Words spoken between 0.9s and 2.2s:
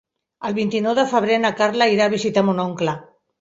de febrer na Carla irà a